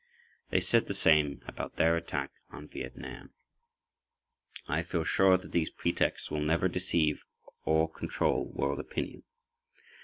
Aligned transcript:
They 0.49 0.61
said 0.61 0.87
the 0.87 0.95
same 0.95 1.43
about 1.45 1.75
their 1.75 1.95
attack 1.95 2.31
on 2.49 2.67
Viet 2.67 2.97
Nam. 2.97 3.35
I 4.67 4.81
feel 4.81 5.03
sure 5.03 5.37
that 5.37 5.51
these 5.51 5.69
pretexts 5.69 6.31
will 6.31 6.41
never 6.41 6.67
deceive 6.67 7.23
or 7.65 7.87
control 7.87 8.45
world 8.51 8.79
opinion. 8.79 9.21